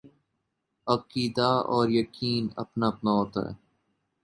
[0.87, 3.53] عقیدہ اور یقین اپنا اپنا ہوتا ہے۔